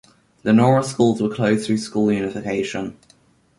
Lenora 0.43 0.83
schools 0.83 1.21
were 1.21 1.29
closed 1.29 1.67
through 1.67 1.77
school 1.77 2.11
unification. 2.11 2.97